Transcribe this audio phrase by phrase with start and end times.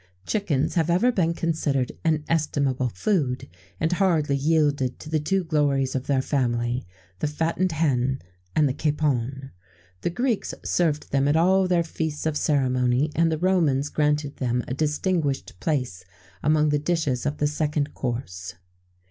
[0.25, 3.47] Chickens have ever been considered an estimable food,
[3.79, 6.87] and hardly yielded to the two glories of their family
[7.19, 8.19] the fattened hen
[8.55, 9.51] and the capon.[XVII 31]
[10.01, 14.63] The Greeks served them at all their feasts of ceremony, and the Romans granted them
[14.67, 16.03] a distinguished place
[16.41, 18.55] among the dishes of the second course.